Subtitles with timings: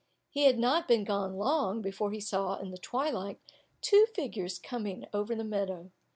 [0.31, 3.39] He had not been gone long before he saw, in the twilight,
[3.81, 5.91] two figures coming over the meadow.